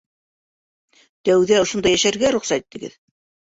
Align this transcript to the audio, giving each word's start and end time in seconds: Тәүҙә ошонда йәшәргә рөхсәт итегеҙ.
Тәүҙә 1.31 1.61
ошонда 1.67 1.95
йәшәргә 1.95 2.35
рөхсәт 2.39 2.69
итегеҙ. 2.69 3.01